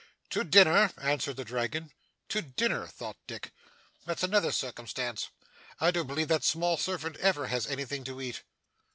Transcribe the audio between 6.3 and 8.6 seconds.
small servant ever has anything to eat.